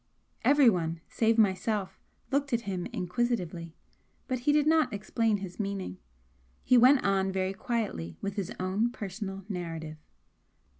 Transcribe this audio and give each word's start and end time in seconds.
Everyone, 0.43 0.99
save 1.09 1.37
myself, 1.37 1.99
looked 2.31 2.53
at 2.53 2.61
him 2.61 2.87
inquisitively, 2.87 3.75
but 4.27 4.39
he 4.39 4.51
did 4.51 4.65
not 4.65 4.91
explain 4.91 5.37
his 5.37 5.59
meaning. 5.59 5.99
He 6.63 6.75
went 6.75 7.05
on 7.05 7.31
very 7.31 7.53
quietly 7.53 8.17
with 8.19 8.33
his 8.35 8.51
own 8.59 8.89
personal 8.89 9.45
narrative. 9.47 9.97